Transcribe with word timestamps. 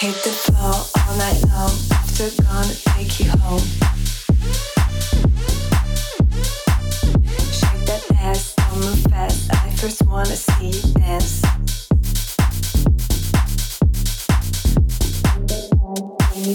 Hit 0.00 0.14
the 0.22 0.30
floor 0.30 0.74
all 0.94 1.16
night 1.16 1.42
long. 1.48 1.74
After 1.90 2.30
gonna 2.44 2.72
take 2.94 3.18
you 3.18 3.30
home. 3.30 3.66
Shake 7.50 7.84
that 7.86 8.06
ass, 8.14 8.54
don't 8.54 8.78
move 8.78 9.02
fast. 9.10 9.50
I 9.52 9.70
first 9.70 10.06
wanna 10.06 10.36
see 10.36 10.70
dance. 10.94 11.42
Hate 16.30 16.54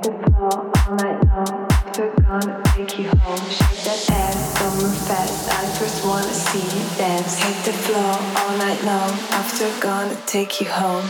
the 0.00 0.12
flow 0.24 0.72
all 0.88 0.96
night 0.96 1.20
long, 1.28 1.68
after 1.70 2.08
gonna 2.16 2.62
take 2.74 2.98
you 2.98 3.08
home. 3.20 3.44
Shake 3.50 3.84
that 3.84 4.10
ass, 4.10 4.58
don't 4.58 4.74
move 4.80 4.96
fast. 5.06 5.50
I 5.52 5.78
just 5.78 6.02
wanna 6.06 6.32
see 6.32 6.64
you 6.64 6.84
dance. 6.96 7.36
Hit 7.36 7.58
the 7.66 7.72
floor 7.74 8.16
all 8.38 8.56
night 8.56 8.82
long. 8.84 9.31
After 9.62 9.80
gonna 9.80 10.16
take 10.26 10.60
you 10.60 10.66
home. 10.66 11.08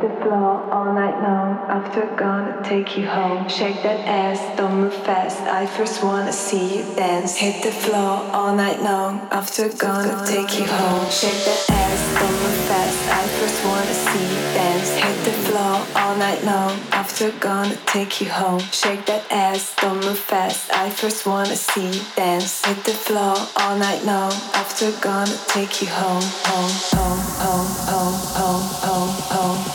the 0.00 0.08
floor 0.22 0.62
all 0.70 0.92
night 0.94 1.20
long. 1.22 1.58
After 1.68 2.06
gone, 2.16 2.62
take 2.62 2.96
you 2.96 3.06
home. 3.06 3.48
Shake 3.48 3.82
that 3.82 4.00
ass, 4.06 4.40
don't 4.56 4.80
move 4.80 4.94
fast. 4.94 5.40
I 5.42 5.66
first 5.66 6.02
wanna 6.04 6.32
see 6.32 6.78
you 6.78 6.84
dance. 6.94 7.36
Hit 7.36 7.62
the 7.62 7.72
floor 7.72 8.22
all 8.32 8.54
night 8.54 8.80
long. 8.82 9.26
After 9.30 9.68
gone, 9.68 10.26
take 10.26 10.58
you 10.58 10.66
home. 10.66 11.10
Shake 11.10 11.42
that 11.46 11.62
ass, 11.70 12.00
don't 12.20 12.38
move 12.44 12.60
fast. 12.70 12.98
I 13.10 13.24
first 13.38 13.64
wanna 13.64 13.96
see 14.06 14.26
you 14.34 14.42
dance. 14.54 14.90
Hit 15.04 15.18
the 15.24 15.36
floor 15.46 15.74
all 15.96 16.16
night 16.16 16.44
long. 16.44 16.78
After 16.92 17.30
gone, 17.32 17.72
take 17.86 18.20
you 18.20 18.28
home. 18.28 18.60
Shake 18.70 19.04
that 19.06 19.24
ass, 19.30 19.74
don't 19.80 20.00
move 20.04 20.18
fast. 20.18 20.70
I 20.72 20.90
first 20.90 21.26
wanna 21.26 21.56
see 21.56 21.88
you 21.98 22.02
dance. 22.14 22.64
Hit 22.64 22.84
the 22.84 22.92
floor 23.06 23.34
all 23.56 23.76
night 23.76 24.04
long. 24.04 24.32
After 24.54 24.92
gone, 25.00 25.32
take 25.48 25.82
you 25.82 25.88
home, 25.88 26.26
home, 26.48 26.74
home, 26.94 27.22
home, 27.42 27.70
home, 27.90 28.18
home, 28.38 28.66
home, 28.86 29.14
home. 29.34 29.67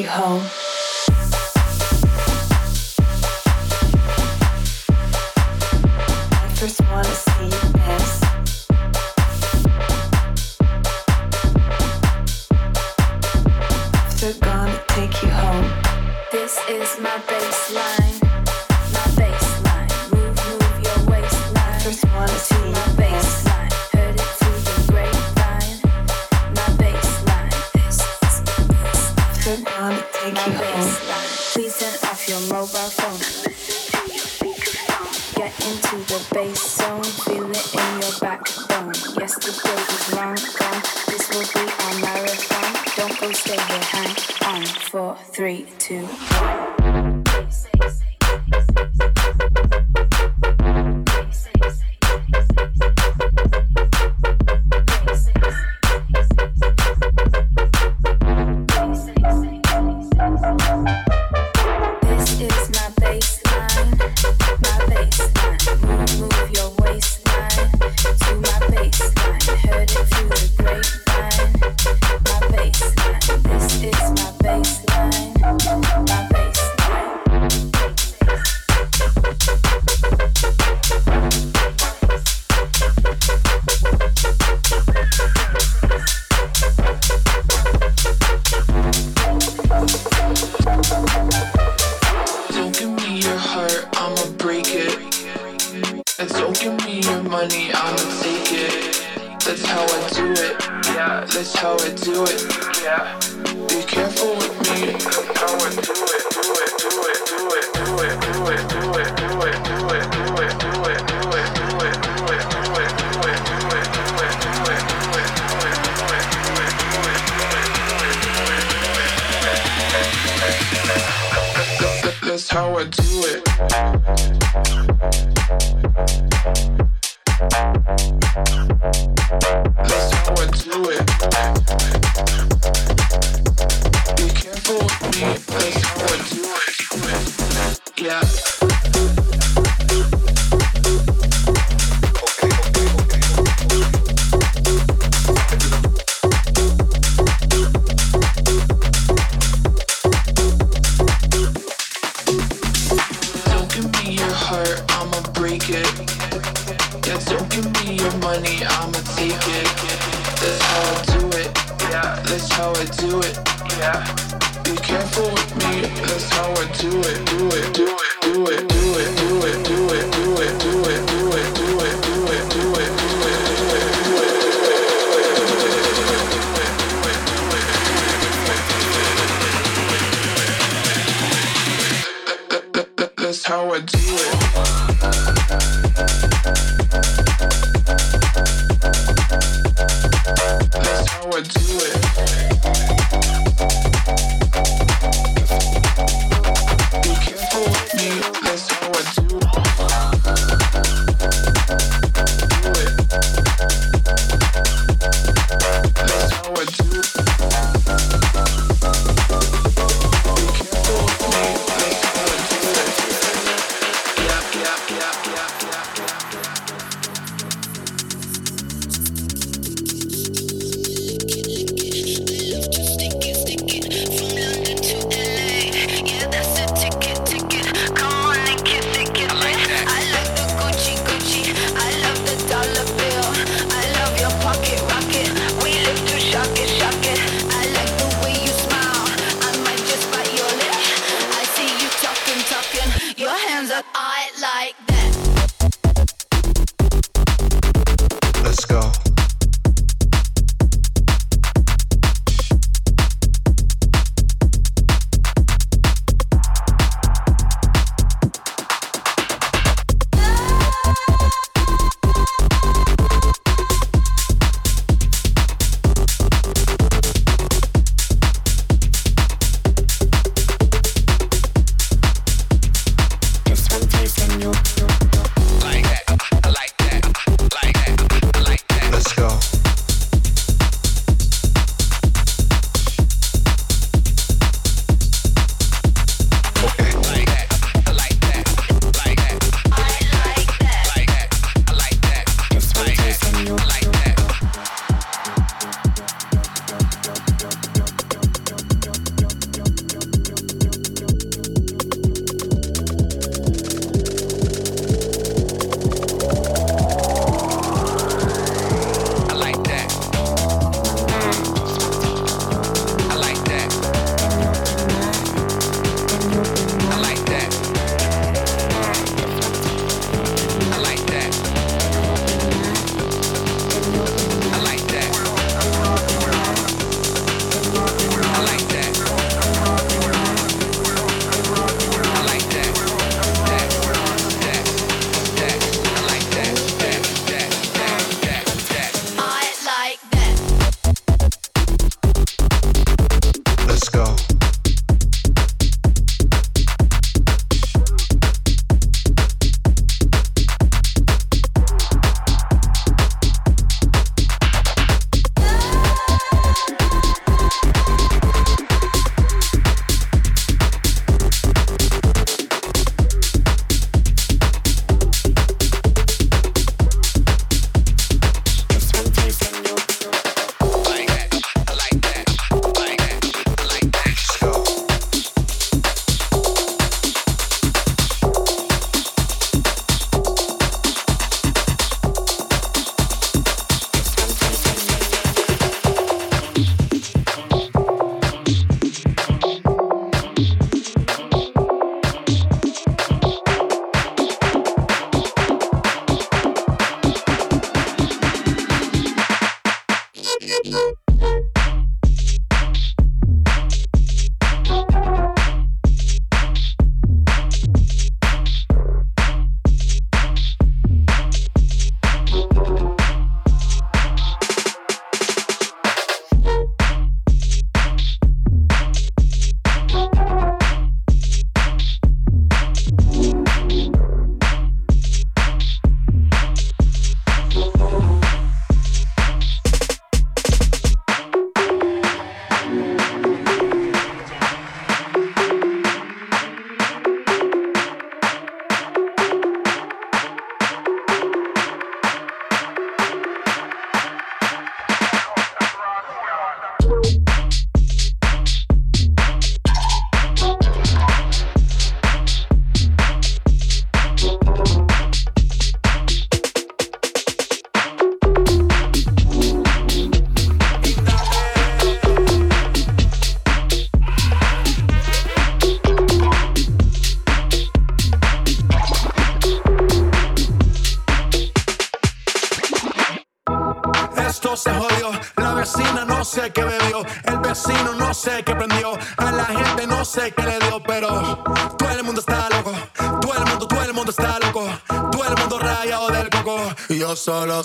You 0.00 0.08
home. 0.08 0.40
I 6.32 6.48
first 6.54 6.80
wanna 6.90 7.04
see 7.04 7.44
you 7.44 7.72
dance. 7.74 8.22
After 14.06 14.32
gonna 14.40 14.82
take 14.88 15.22
you 15.22 15.28
home. 15.28 15.68
This 16.32 16.58
is 16.68 16.98
my 17.00 17.18
baseline. 17.28 18.20
My 18.94 19.06
baseline. 19.20 19.92
Move, 20.12 20.36
move 20.48 20.76
your 20.86 21.00
waistline. 21.10 21.80
First 21.80 22.04
wanna 22.14 22.28
see 22.28 22.56
To 22.56 22.66
you 22.68 22.72
my 22.72 22.94
dance. 22.96 23.49
Gonna 29.56 30.04
take 30.12 30.46
you 30.46 30.52
home. 30.52 30.94
Please 31.52 31.78
turn 31.78 32.08
off 32.08 32.28
your 32.28 32.40
mobile 32.42 32.90
phone. 32.90 33.39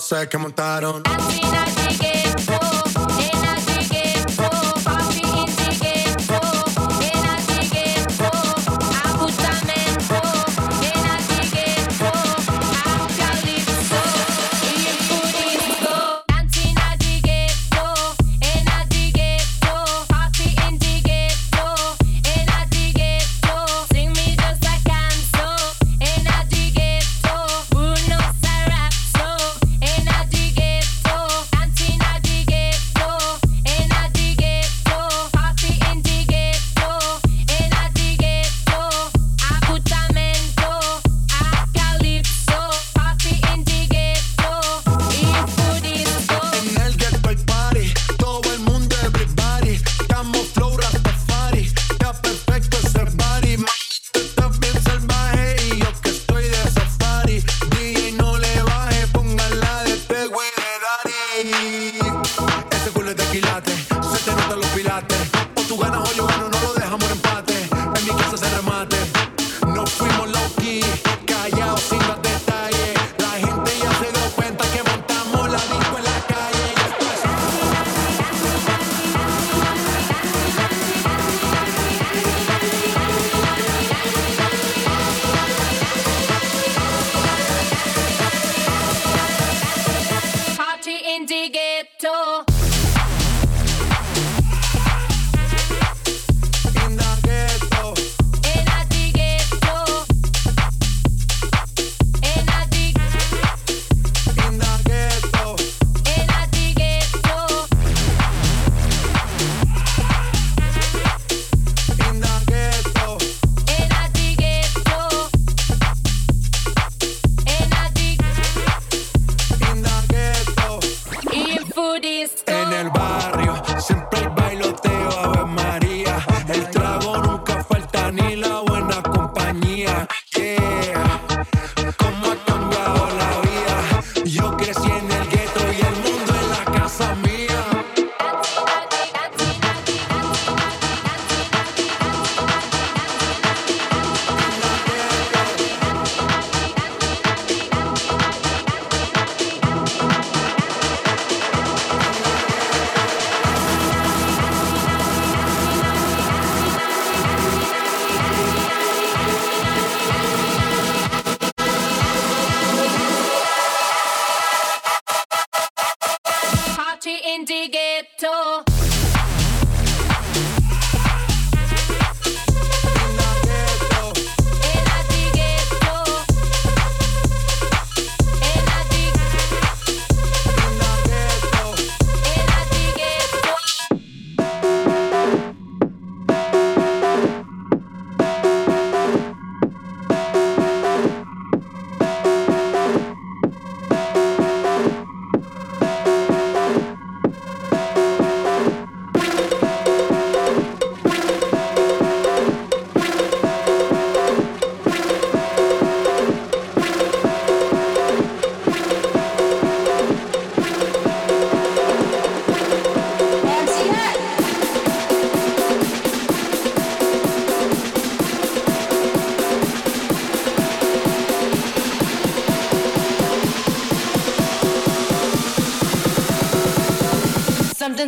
Sé 0.06 0.30
que 0.30 0.38
montaron. 0.38 0.65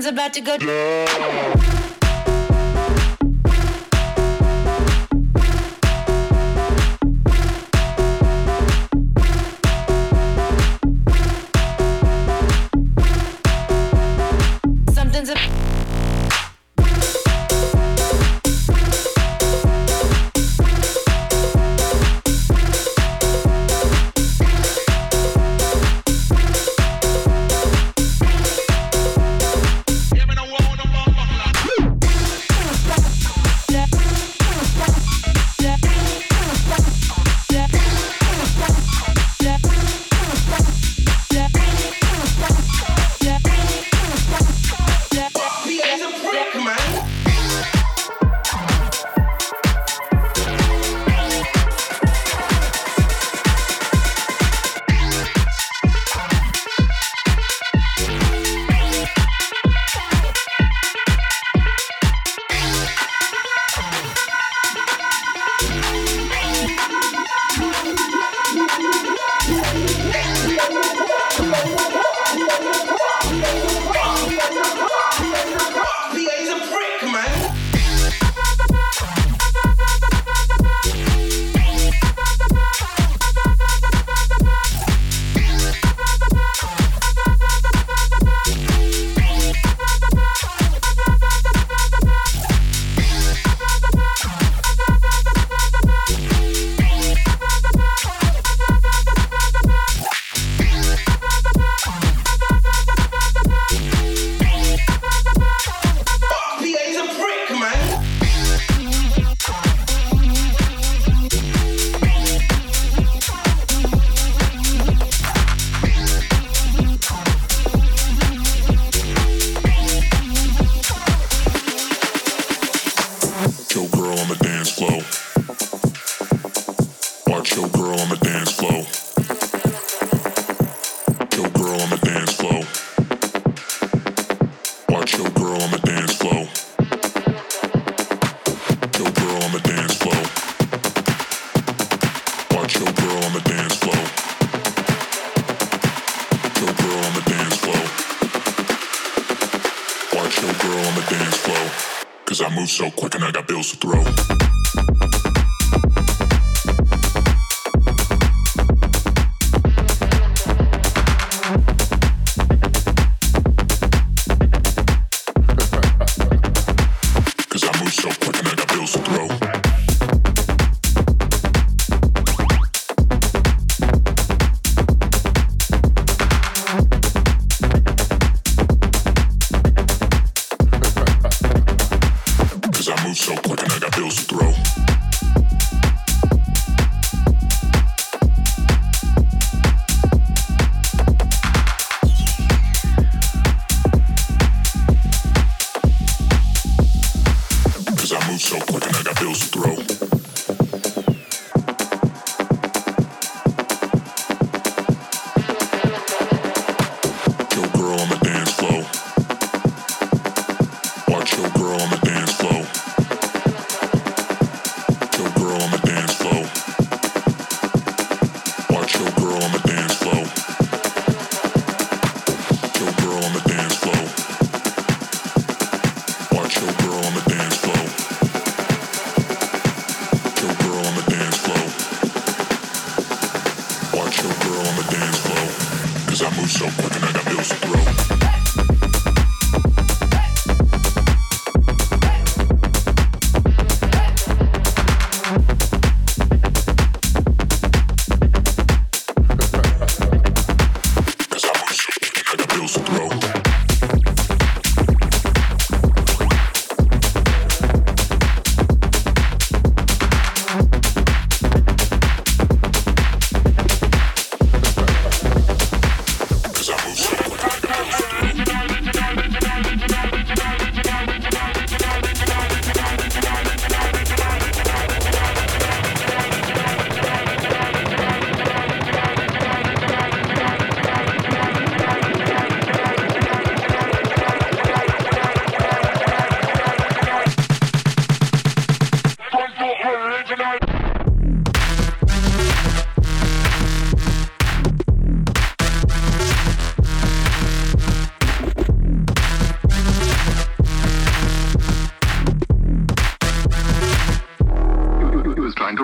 About 0.08 0.34
to 0.34 0.42
go. 0.42 0.58
Thank 0.58 1.17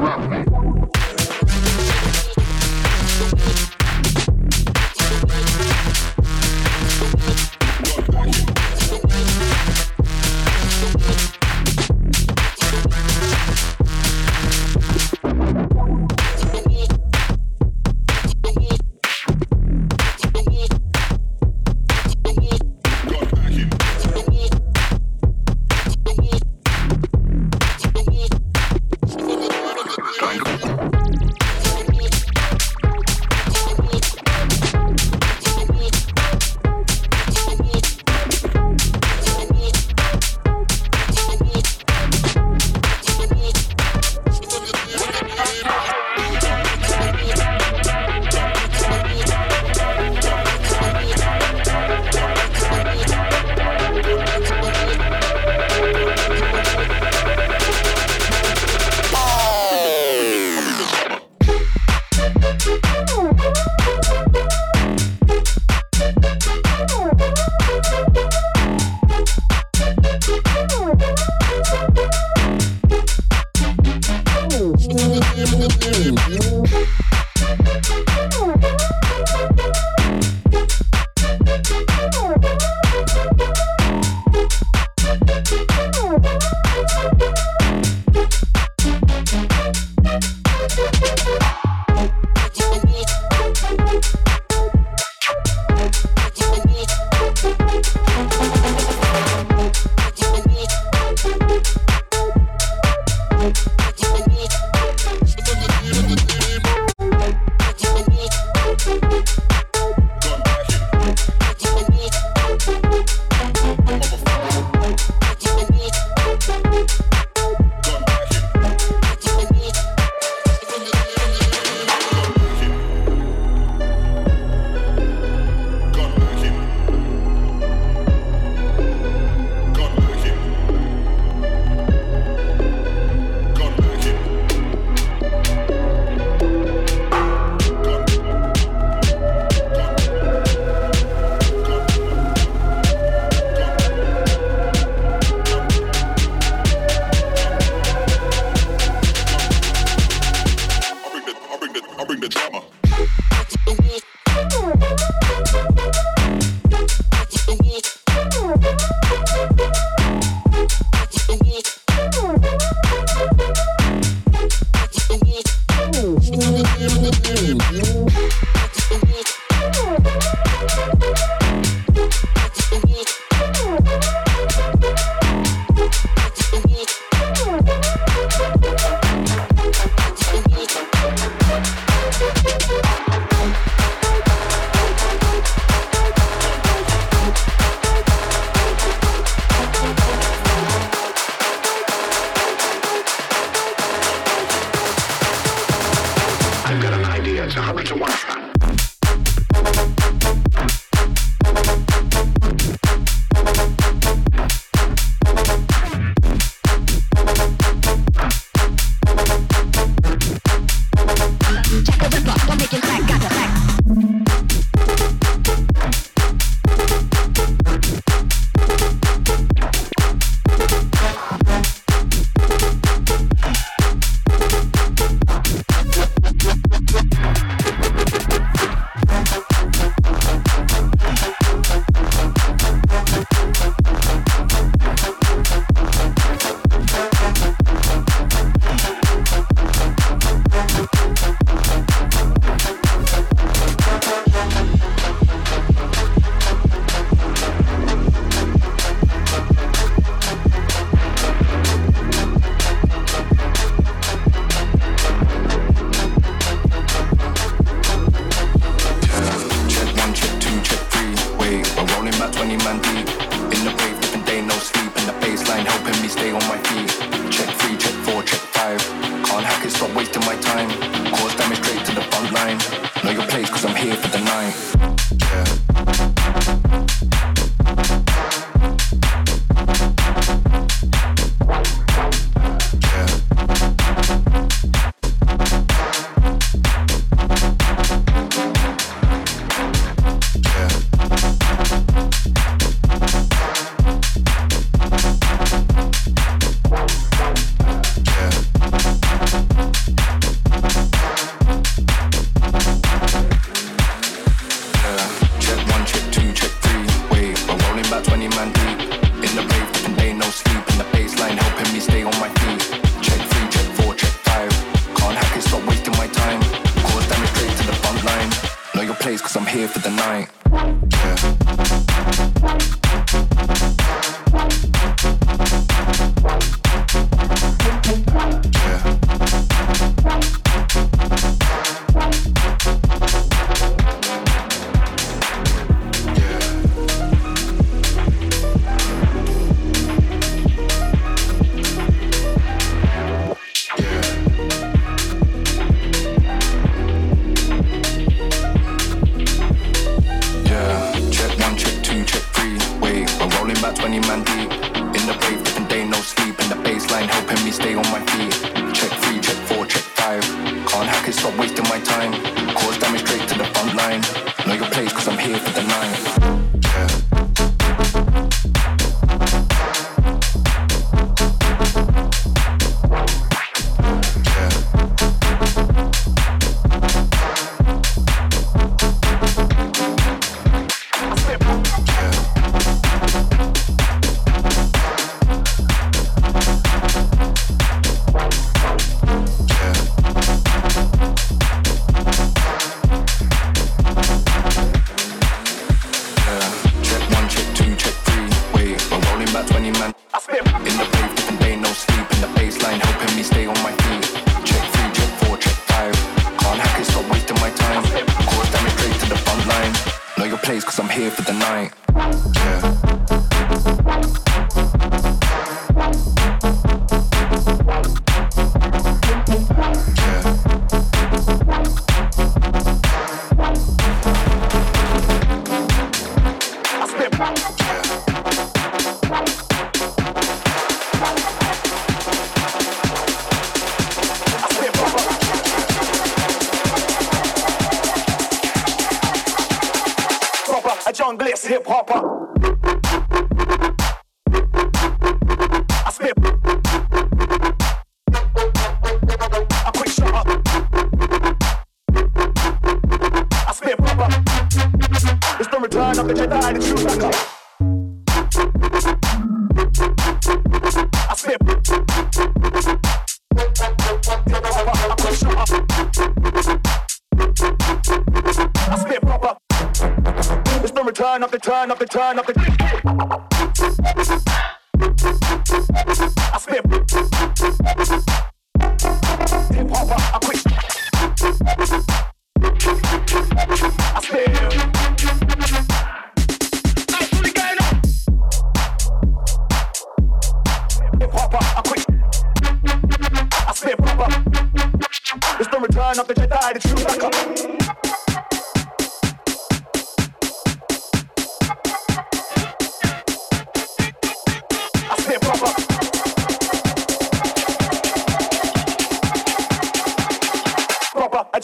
you. 0.03 0.52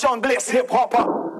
Junglist 0.09 0.49
hip 0.49 0.69
hopper. 0.71 1.38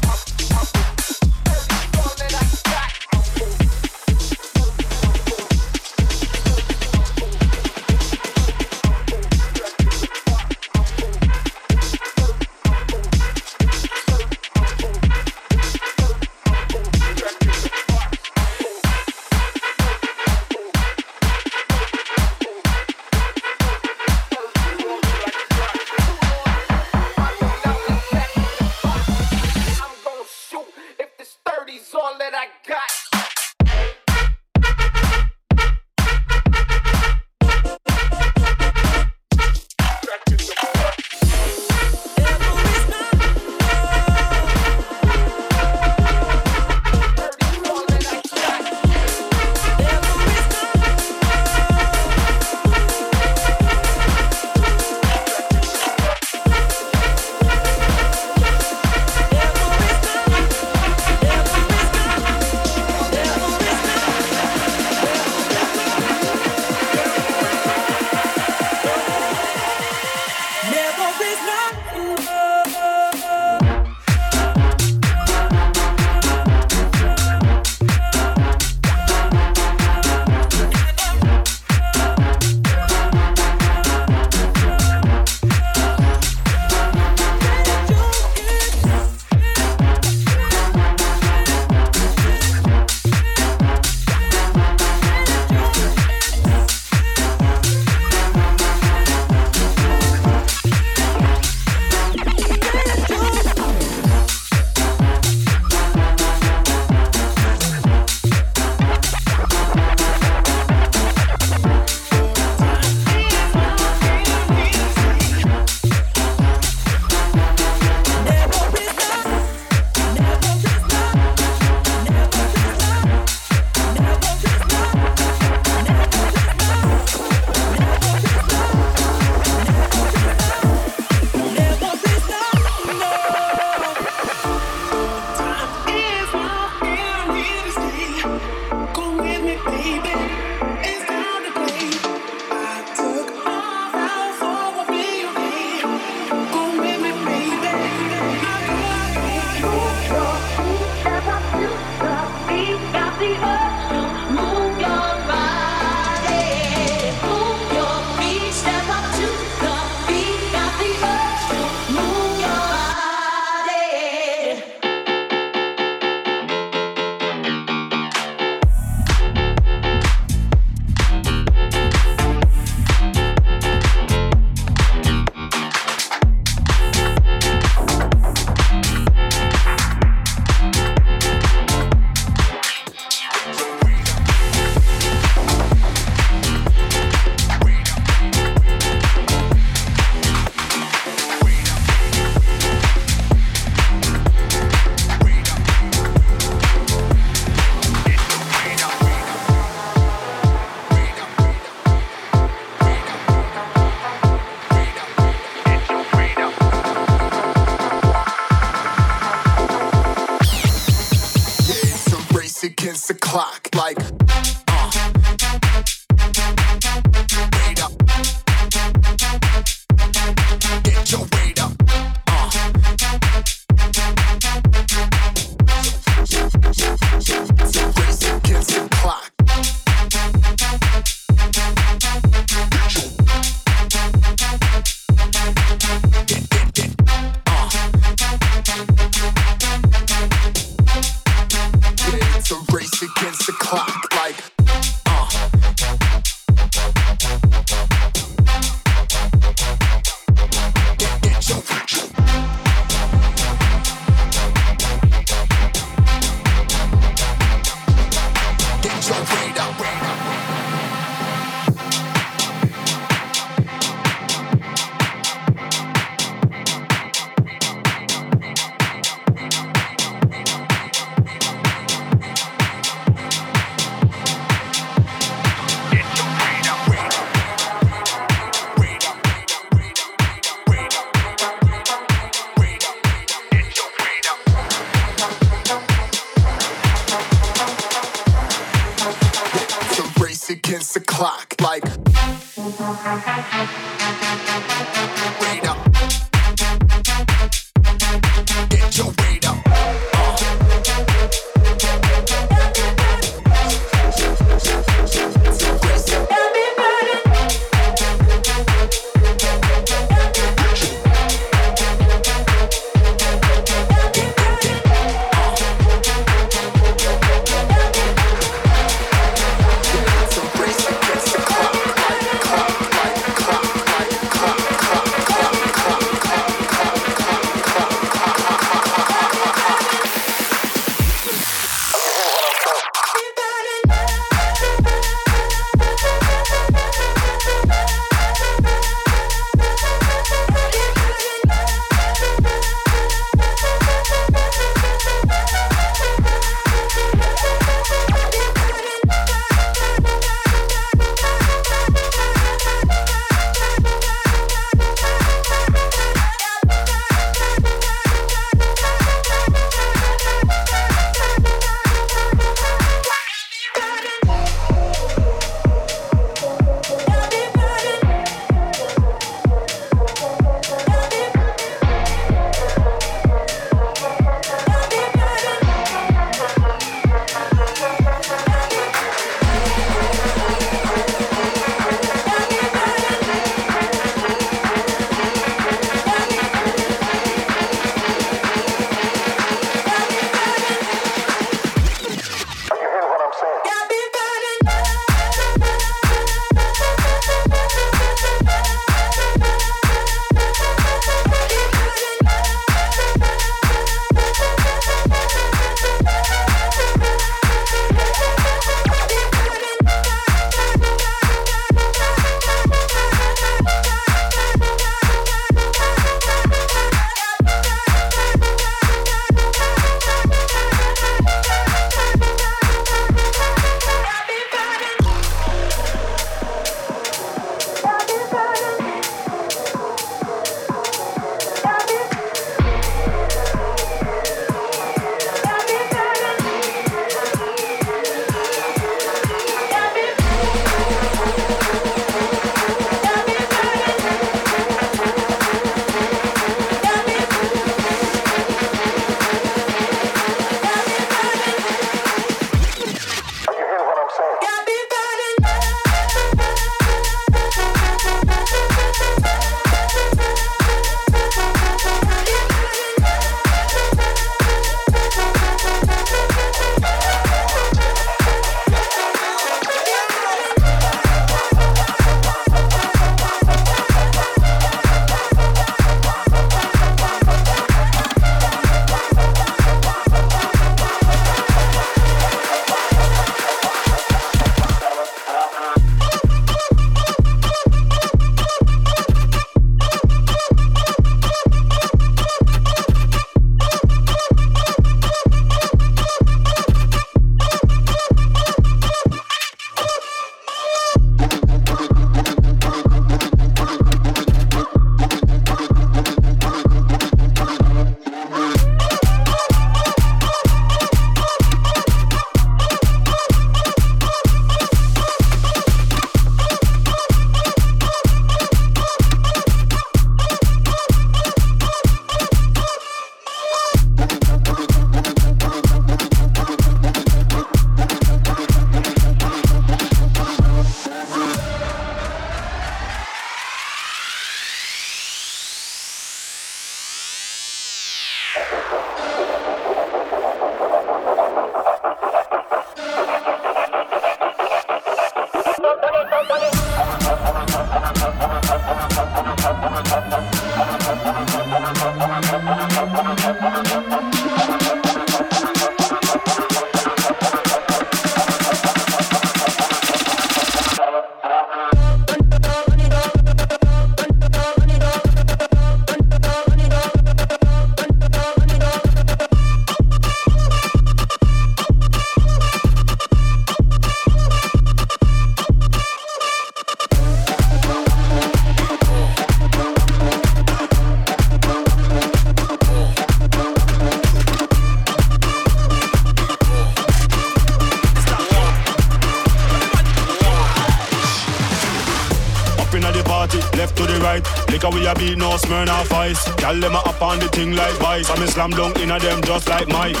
Gal 596.48 596.60
them 596.60 596.76
up 596.76 597.02
on 597.02 597.20
the 597.20 597.28
thing 597.28 597.52
like 597.52 597.76
vice. 597.76 598.08
I'm 598.08 598.24
slam 598.24 598.48
dunk 598.56 598.80
in 598.80 598.88
a 598.88 598.98
them 598.98 599.20
just 599.20 599.46
like 599.52 599.68
Mike. 599.68 600.00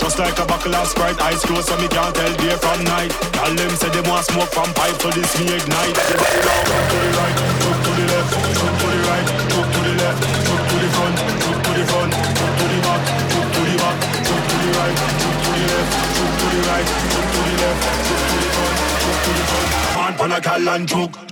Just 0.00 0.16
like 0.18 0.32
a 0.40 0.46
buckle 0.48 0.72
of 0.72 0.88
Sprite, 0.88 1.20
eyes 1.20 1.44
closed 1.44 1.68
so 1.68 1.76
me 1.76 1.88
can't 1.92 2.08
tell 2.16 2.32
day 2.40 2.56
from 2.56 2.80
night. 2.88 3.12
Gal 3.36 3.52
them 3.52 3.68
say 3.76 3.92
they 3.92 4.00
want 4.08 4.24
smoke 4.24 4.48
from 4.48 4.72
pipe, 4.72 4.96
so 4.96 5.12
this 5.12 5.28
me 5.36 5.44
ignite. 5.52 5.92
Now, 5.92 6.88
to 6.88 6.96
the 7.04 7.10
right, 7.20 7.36
jump 7.36 7.78
to 7.84 7.90
the 8.00 8.04
left, 8.16 8.32
jump 8.32 8.74
to 8.80 8.86
the 8.88 9.00
right, 9.04 9.28
jump 9.28 9.68
to 9.68 9.80
the 9.84 9.92
left, 10.00 10.20
jump 10.24 10.64
to 10.64 10.76
the 10.80 10.88
front, 10.88 11.16
jump 11.20 11.60
to 11.60 11.70
the 11.76 11.84
front, 11.84 12.12
jump 12.16 12.52
to 12.56 12.64
the 12.64 12.78
back, 12.80 13.00
jump 13.28 13.48
to 13.52 13.60
the 13.60 13.76
back, 13.76 13.96
jump 14.24 14.40
to 14.40 14.56
the 14.64 14.70
right, 14.72 14.96
jump 15.20 15.36
to 15.36 15.50
the 15.52 15.64
left, 15.68 15.92
jump 16.16 16.32
to 16.32 16.46
the 16.48 16.60
right, 16.64 16.88
jump 17.12 17.28
to 17.28 17.40
the 17.44 17.54
left, 17.60 17.84
jump 18.08 18.24
to 18.24 18.36
the 18.40 18.48
front, 18.56 18.76
jump 19.04 19.18
to 19.20 19.30
the 19.36 19.44
front. 19.52 19.68
Man, 20.00 20.12
pan 20.16 20.32
a 20.32 20.40
gal 20.40 20.64
and 20.64 20.88
choke. 20.88 21.23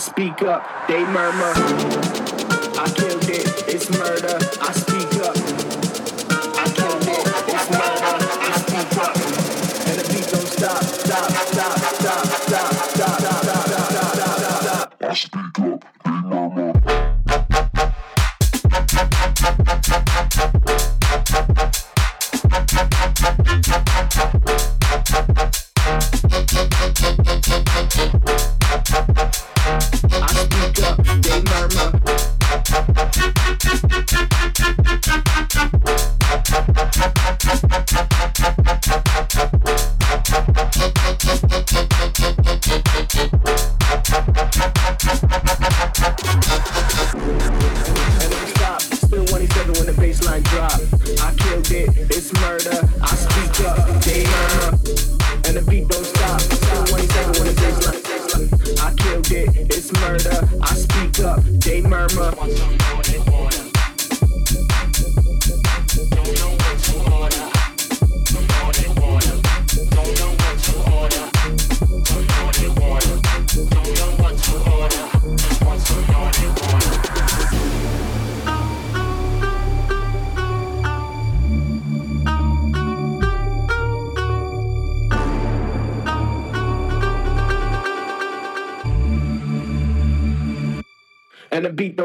Speak 0.00 0.40
up, 0.42 0.64
they 0.88 1.04
murmur. 1.04 1.52
I 2.80 2.90
killed 2.96 3.19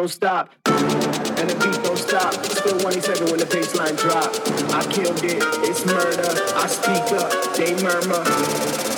don't 0.05 0.11
stop. 0.11 0.49
And 0.65 1.49
the 1.49 1.55
beat 1.65 1.83
don't 1.83 1.97
stop. 1.97 2.33
Still 2.45 2.77
187 2.85 3.25
when 3.31 3.39
the 3.39 3.45
bassline 3.45 3.97
drop. 3.97 4.29
I 4.69 4.85
killed 4.93 5.23
it, 5.23 5.41
it's 5.65 5.83
murder. 5.83 6.29
I 6.53 6.67
speak 6.67 7.09
up, 7.17 7.33
they 7.57 7.73
murmur. 7.81 8.21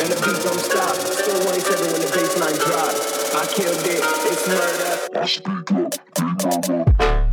And 0.04 0.08
the 0.12 0.20
beat 0.20 0.44
don't 0.44 0.60
stop. 0.60 0.96
Still 0.96 1.40
187 1.48 1.92
when 1.94 2.02
the 2.02 2.12
bassline 2.12 2.60
drop. 2.60 2.92
I 3.40 3.46
killed 3.48 3.88
it, 3.88 4.04
it's 4.04 4.48
murder. 4.50 5.22
I 5.22 5.26
speak 5.26 5.72
up, 5.72 5.96
they 6.16 6.76
murmur. 6.76 7.27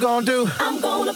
You. 0.00 0.06
Gonna 0.06 0.24
do? 0.24 0.50
I'm 0.58 0.80
gonna 0.80 1.12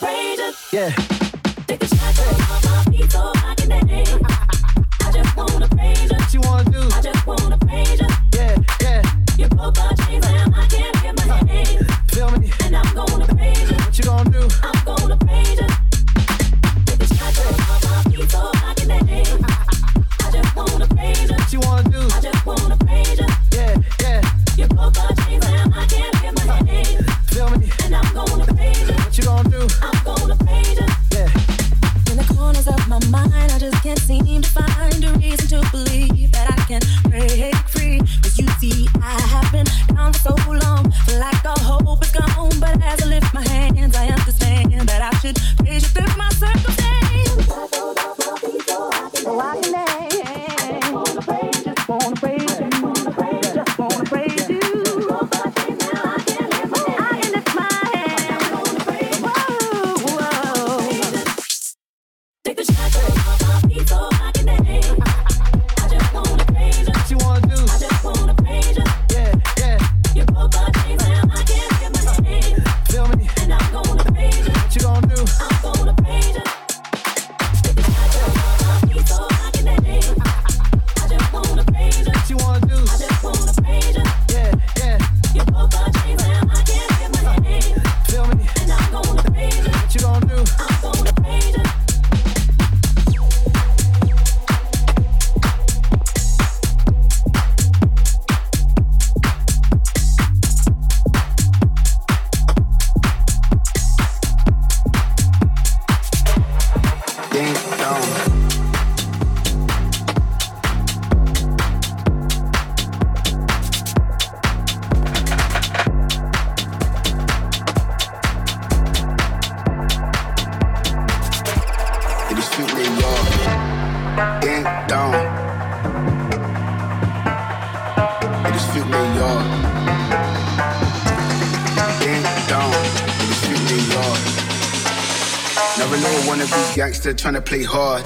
trying 137.25 137.33
to 137.33 137.41
play 137.41 137.63
hard. 137.63 138.04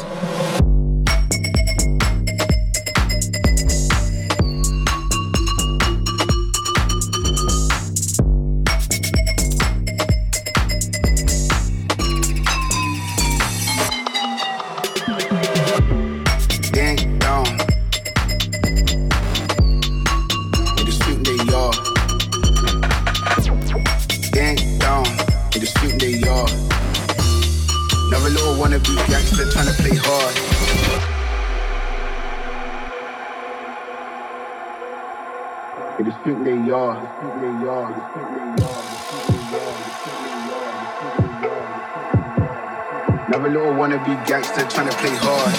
a 43.49 43.51
little 43.51 43.73
wannabe 43.73 44.27
gangster 44.27 44.67
trying 44.69 44.89
to 44.91 44.97
play 44.97 45.17
hard. 45.17 45.55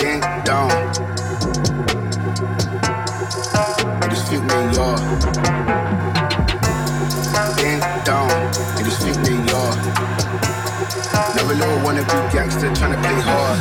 Gang 0.00 0.20
down. 0.44 0.70
Niggas 4.00 4.22
think 4.28 4.42
they 4.50 4.66
are. 4.82 5.00
Gang 7.56 7.80
down. 8.04 8.30
Niggas 8.74 8.98
think 9.04 9.16
they 9.24 9.38
are. 9.52 9.76
Never 11.36 11.54
little 11.54 11.78
wannabe 11.84 12.32
gangster 12.32 12.74
trying 12.74 12.92
to 12.94 12.98
play 12.98 13.20
hard. 13.20 13.60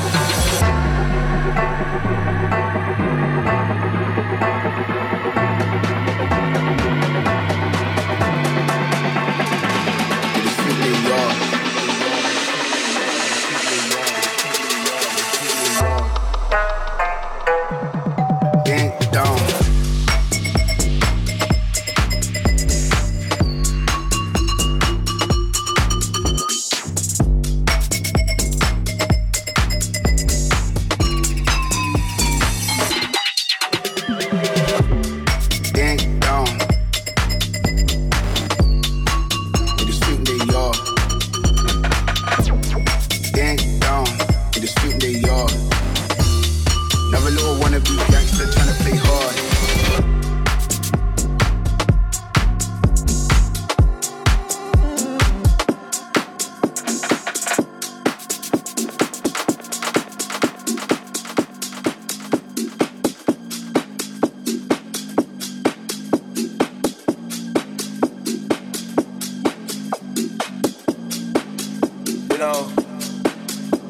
know, 72.44 72.68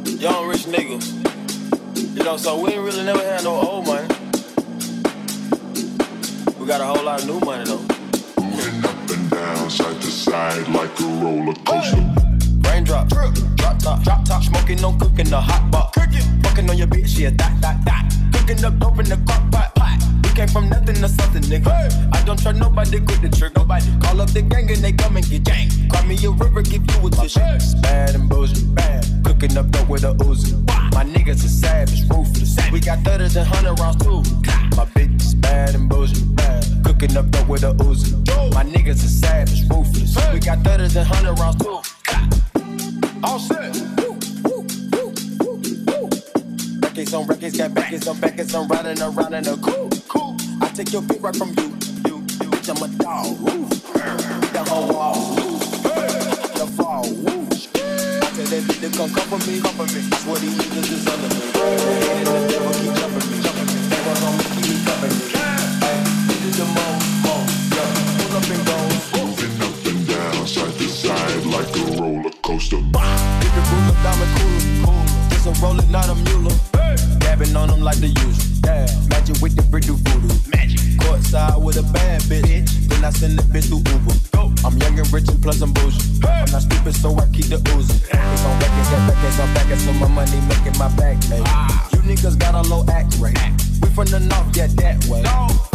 young 0.05 0.47
rich 0.47 0.65
niggas. 0.69 1.05
You 2.15 2.23
know, 2.23 2.37
so 2.37 2.61
we 2.61 2.73
ain't 2.73 2.83
really 2.83 3.03
never 3.03 3.23
had 3.23 3.43
no 3.43 3.53
old 3.59 3.87
money. 3.87 4.07
We 6.59 6.67
got 6.67 6.79
a 6.79 6.85
whole 6.85 7.03
lot 7.03 7.21
of 7.21 7.27
new 7.27 7.39
money 7.39 7.65
though. 7.65 7.81
Moving 8.43 8.85
up 8.85 9.09
and 9.09 9.29
down, 9.31 9.69
side 9.71 9.99
to 10.01 10.07
side, 10.07 10.67
like 10.67 10.99
a 10.99 11.03
roller 11.23 11.55
coaster. 11.65 11.95
Hey. 11.95 12.69
Raindrop, 12.69 13.07
drip, 13.07 13.33
drop 13.55 13.79
top, 13.79 14.03
drop 14.03 14.23
top, 14.23 14.43
smoking 14.43 14.83
on 14.85 14.99
cooking 14.99 15.29
the 15.31 15.41
hot 15.41 15.71
pot. 15.71 15.91
Cooking, 15.93 16.25
fucking 16.43 16.69
on 16.69 16.77
your 16.77 16.87
bitch, 16.87 17.17
yeah, 17.17 17.31
that, 17.31 17.59
that, 17.61 17.83
that. 17.85 18.03
Cooking 18.33 18.63
up 18.63 18.77
dope 18.77 18.99
in 18.99 19.05
the 19.05 19.17
crock 19.25 19.49
pot, 19.51 19.73
pot. 19.73 19.97
We 20.23 20.29
came 20.35 20.47
from 20.47 20.69
nothing 20.69 20.95
to 20.95 21.09
something, 21.09 21.41
nigga. 21.43 21.71
Hey. 21.73 22.09
I 22.13 22.23
don't 22.23 22.39
trust 22.39 22.59
nobody, 22.59 22.99
quit 22.99 23.21
the 23.23 23.29
trick, 23.29 23.55
nobody. 23.55 23.89
Call 23.99 24.21
up 24.21 24.29
the 24.29 24.43
gang 24.43 24.69
and 24.69 24.81
they 24.81 24.91
come 24.91 25.17
and 25.17 25.27
get 25.27 25.43
gang 25.43 25.82
Cry 25.93 26.05
me 26.07 26.17
a 26.25 26.31
river, 26.31 26.61
give 26.63 26.81
you 26.89 27.07
a 27.07 27.11
tissue. 27.11 27.39
It's 27.43 27.75
bad 27.75 28.15
and 28.15 28.27
bullshit, 28.27 28.73
bad. 28.73 29.05
Cooking 29.23 29.55
up 29.57 29.69
dope 29.69 29.87
with 29.89 30.03
a 30.03 30.13
Uzi. 30.15 30.53
My 30.93 31.03
niggas 31.03 31.45
are 31.45 31.47
savage, 31.47 32.01
ruthless. 32.09 32.57
We 32.71 32.79
got 32.79 32.99
thudders 33.03 33.35
and 33.35 33.47
hundred 33.47 33.79
rounds 33.79 34.03
too. 34.03 34.23
My 34.75 34.85
bitch 34.85 35.21
is 35.21 35.35
bad 35.35 35.75
and 35.75 35.87
bullshit, 35.87 36.35
bad. 36.35 36.65
Cooking 36.83 37.15
up 37.15 37.29
dope 37.29 37.47
with 37.47 37.63
a 37.63 37.73
Uzi. 37.73 38.11
My 38.55 38.63
niggas 38.63 39.05
are 39.05 39.15
savage, 39.25 39.69
ruthless. 39.69 40.17
We 40.33 40.39
got 40.39 40.63
thudders 40.63 40.95
and 40.95 41.07
hundred 41.07 41.39
rounds 41.39 41.63
too. 41.63 41.79
Offset. 43.23 43.75
Records 46.81 47.13
on 47.13 47.27
records, 47.27 47.57
got 47.57 47.73
backers 47.75 48.07
on 48.07 48.19
backers. 48.19 48.55
I'm 48.55 48.67
riding 48.67 49.01
around 49.01 49.33
in 49.35 49.47
a 49.47 49.57
coupe. 49.57 50.07
Cool. 50.07 50.37
I 50.59 50.69
take 50.69 50.91
your 50.91 51.03
beat 51.03 51.21
right 51.21 51.35
from 51.35 51.49
you. 51.49 51.63
you, 52.07 52.17
you. 52.17 52.49
Bitch, 52.49 52.69
I'm 52.69 52.81
a 52.81 52.97
dog. 52.97 53.39
Woo. 53.41 53.72
that 58.53 58.63
bitch 58.69 58.93
come 58.97 59.09
cover 59.13 59.39
me. 59.49 59.61
Cover 59.61 59.85
me. 59.93 60.01
I 60.11 60.17
swear 60.21 60.37
niggas 60.53 60.91
is 60.93 61.07
under 61.07 61.29
me. 61.33 61.41
They 62.13 62.23
this 66.27 66.41
is 66.45 66.57
the 66.57 66.65
Moving 69.17 69.61
up 69.61 69.85
and 69.85 70.07
down, 70.07 70.47
side 70.47 70.73
to 70.73 70.87
side, 70.87 71.45
like 71.45 71.73
a 71.73 72.01
roller 72.01 72.31
coaster. 72.43 72.77
It's 75.31 75.45
a 75.45 75.53
Dabbing 77.19 77.55
like 77.81 77.97
the 77.97 78.07
usual. 78.07 78.43
Magic 79.09 79.41
with 79.41 79.55
the 79.55 79.63
brick 79.63 79.85
do 79.85 79.95
voodoo. 79.95 80.33
Magic. 80.51 80.79
Courtside 81.01 81.61
with 81.61 81.77
a 81.77 81.83
bad 81.93 82.21
bitch. 82.23 82.43
bitch. 82.43 82.69
Then 82.87 83.03
I 83.03 83.09
send 83.09 83.39
the 83.39 83.43
bitch 83.43 83.69
to 83.69 83.77
Uber. 83.77 84.32
I'm 84.66 84.78
young 84.78 84.97
and 84.97 85.11
rich 85.11 85.28
and 85.28 85.41
plus 85.43 85.61
I'm 85.61 85.74
bougie. 85.74 85.99
I'm 86.24 86.49
not 86.51 86.61
stupid, 86.61 86.95
so 86.95 87.14
I 87.18 87.28
keep 87.28 87.51
the 87.51 87.57
Uzi. 87.76 87.99
It's 87.99 88.45
on 88.45 88.59
record, 88.59 88.88
got 88.88 89.09
records 89.11 89.39
on 89.39 89.53
back, 89.53 89.68
so 89.78 89.91
my 89.93 90.07
money 90.07 90.39
making 90.47 90.80
my 90.80 90.88
back 90.95 91.20
pay. 91.28 91.43
You 91.91 91.99
niggas 92.07 92.39
got 92.39 92.55
a 92.55 92.61
low 92.70 92.86
act 92.88 93.18
rate. 93.20 93.38
We 93.82 93.89
from 93.89 94.07
the 94.07 94.22
north, 94.22 94.55
yeah, 94.55 94.68
that 94.80 95.03
way. 95.07 95.22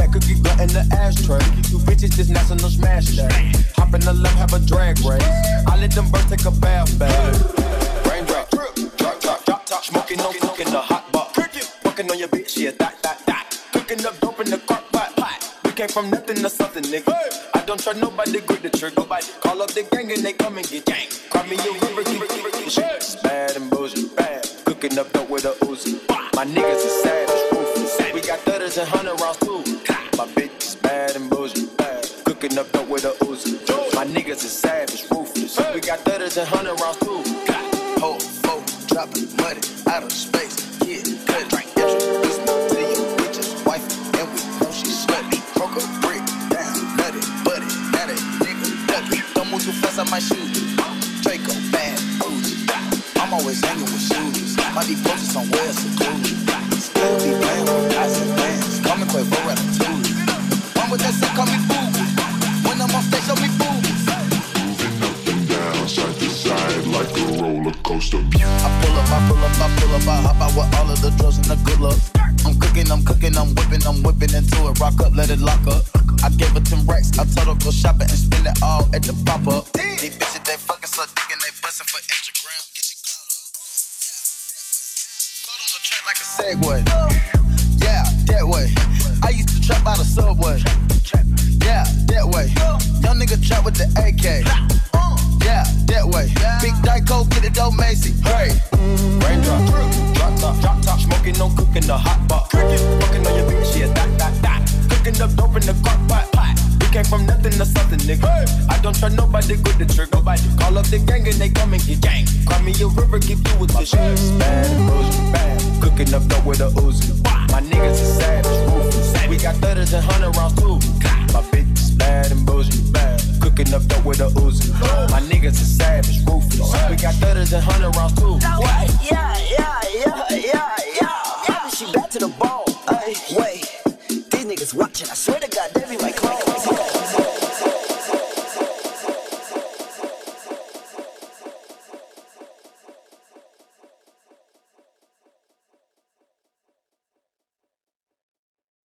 That 0.00 0.08
cookie 0.10 0.40
gut 0.40 0.60
in 0.60 0.72
the 0.72 0.88
ashtray. 0.96 1.44
You 1.68 1.84
bitches, 1.84 2.16
just 2.16 2.16
this 2.16 2.28
national 2.30 2.70
smash 2.70 3.12
day. 3.12 3.52
Hop 3.76 3.92
in 3.92 4.00
the 4.00 4.14
left, 4.14 4.36
have 4.36 4.54
a 4.54 4.60
drag 4.60 4.98
race. 5.04 5.22
I 5.68 5.76
let 5.78 5.92
them 5.92 6.10
birds 6.10 6.30
take 6.30 6.46
a 6.46 6.50
bath, 6.50 6.98
bath. 6.98 7.36
Raindrop, 8.08 8.48
drop, 8.48 9.20
drop, 9.20 9.44
drop, 9.44 9.66
drop. 9.66 9.84
Smoking 9.84 10.20
on, 10.20 10.32
cooking 10.32 10.72
the 10.72 10.80
hot 10.80 11.12
box. 11.12 11.36
Fucking 11.84 12.10
on 12.10 12.18
your 12.18 12.28
bitch, 12.28 12.56
yeah, 12.56 12.70
that, 12.78 13.02
that, 13.02 13.20
that. 13.26 13.52
Cooking 13.72 14.06
up 14.06 14.18
dope 14.20 14.40
in 14.40 14.48
the 14.48 14.58
crock 14.58 14.90
pot. 14.92 15.12
We 15.64 15.72
came 15.72 15.88
from 15.88 16.08
nothing 16.08 16.36
to 16.36 16.48
something, 16.48 16.84
nigga 16.84 17.57
don't 17.68 17.82
trust 17.82 18.00
nobody, 18.00 18.40
grip 18.40 18.62
the 18.62 18.70
trigger. 18.70 18.94
Nobody. 18.96 19.26
Call 19.40 19.60
up 19.60 19.70
the 19.72 19.82
gang 19.82 20.10
and 20.10 20.22
they 20.24 20.32
come 20.32 20.56
and 20.56 20.66
get 20.66 20.86
gang. 20.86 21.06
Cry 21.28 21.46
me 21.46 21.56
a 21.56 21.72
river, 21.84 22.02
keep 22.02 22.22
it, 22.22 22.30
keep 22.30 22.46
it, 22.46 22.52
keep 22.54 22.78
it. 22.78 23.16
Bad 23.22 23.56
and 23.56 23.70
bullshit, 23.70 24.16
bad. 24.16 24.48
Cooking 24.64 24.98
up 24.98 25.12
dope 25.12 25.28
with 25.28 25.44
a 25.44 25.52
Uzi. 25.66 26.00
My 26.34 26.46
niggas 26.46 26.86
is 26.86 27.02
sad. 27.02 27.27